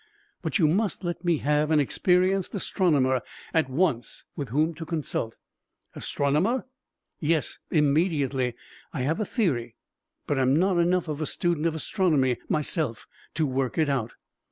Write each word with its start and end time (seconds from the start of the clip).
But 0.41 0.57
you 0.57 0.67
must 0.67 1.03
let 1.03 1.23
me 1.23 1.37
have 1.37 1.69
an 1.69 1.79
experienced 1.79 2.55
astronomer 2.55 3.21
at 3.53 3.69
once 3.69 4.23
with 4.35 4.49
whom 4.49 4.73
to 4.73 4.83
consult." 4.83 5.35
"Astronomer?" 5.95 6.65
"Yes 7.19 7.59
immediately. 7.69 8.55
I 8.93 9.01
have 9.01 9.19
a 9.19 9.25
theory, 9.25 9.75
but 10.25 10.39
am 10.39 10.55
not 10.55 10.79
enough 10.79 11.07
of 11.07 11.21
a 11.21 11.27
student 11.27 11.67
of 11.67 11.75
astronomy 11.75 12.37
myself 12.49 13.05
to 13.35 13.45
work 13.45 13.77
it 13.77 13.89
out." 13.89 14.13